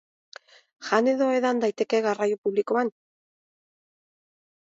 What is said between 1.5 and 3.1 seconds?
daiteke garraio publikoan?